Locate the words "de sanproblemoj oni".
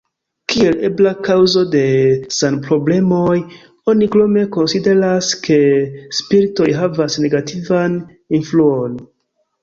1.73-4.07